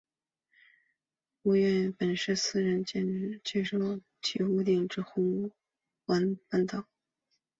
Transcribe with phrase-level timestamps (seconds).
[1.43, 5.51] 屋苑原本是私人参建的政府居者有其屋项目红
[6.07, 6.87] 湾半岛。